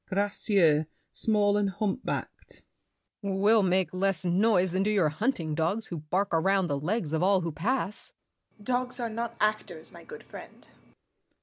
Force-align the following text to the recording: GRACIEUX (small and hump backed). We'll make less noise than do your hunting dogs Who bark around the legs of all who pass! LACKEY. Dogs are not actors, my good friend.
GRACIEUX 0.11 0.87
(small 1.11 1.57
and 1.57 1.69
hump 1.69 2.03
backed). 2.03 2.63
We'll 3.21 3.61
make 3.61 3.93
less 3.93 4.25
noise 4.25 4.71
than 4.71 4.81
do 4.81 4.89
your 4.89 5.09
hunting 5.09 5.53
dogs 5.53 5.85
Who 5.85 5.97
bark 5.97 6.29
around 6.33 6.69
the 6.69 6.79
legs 6.79 7.13
of 7.13 7.21
all 7.21 7.41
who 7.41 7.51
pass! 7.51 8.11
LACKEY. 8.57 8.63
Dogs 8.63 8.99
are 8.99 9.11
not 9.11 9.35
actors, 9.39 9.91
my 9.91 10.03
good 10.03 10.23
friend. 10.23 10.65